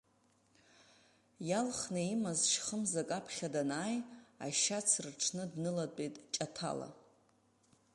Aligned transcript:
Иалхны 1.49 2.01
имаз 2.13 2.39
шьхымзак 2.51 3.09
аԥхьа 3.17 3.49
данааи, 3.53 3.97
ашьац 4.45 4.89
рҽны 5.05 5.43
днылатәеит 5.51 6.15
Ҷаҭала. 6.33 6.89